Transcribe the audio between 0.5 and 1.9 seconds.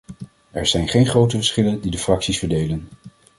Er zijn geen grote verschillen